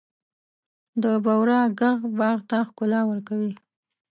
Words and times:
د 1.03 1.03
بورا 1.23 1.61
ږغ 1.79 1.99
باغ 2.17 2.37
ته 2.49 2.57
ښکلا 2.67 3.01
ورکوي. 3.09 3.53